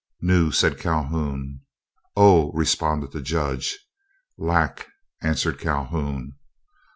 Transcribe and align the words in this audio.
"Nu," 0.19 0.49
said 0.49 0.79
Calhoun. 0.79 1.61
"Oh," 2.15 2.51
responded 2.53 3.11
the 3.11 3.21
Judge. 3.21 3.77
"Lac," 4.35 4.87
answered 5.21 5.59
Calhoun. 5.59 6.37